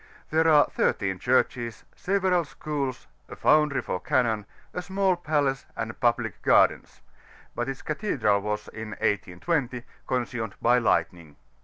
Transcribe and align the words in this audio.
There 0.31 0.47
are 0.47 0.65
13 0.65 1.19
churches, 1.19 1.83
several 1.95 2.43
schools, 2.43 3.05
a 3.29 3.35
foundry 3.35 3.83
for 3.83 3.99
cannon, 3.99 4.47
a 4.73 4.81
small 4.81 5.15
palace, 5.15 5.67
and 5.77 5.99
public 5.99 6.41
gardens; 6.41 7.01
but 7.53 7.69
its 7.69 7.83
cathedral 7.83 8.41
was, 8.41 8.67
in 8.69 8.89
1820, 8.93 9.83
consumed 10.07 10.55
by 10.59 10.79
lightning. 10.79 11.35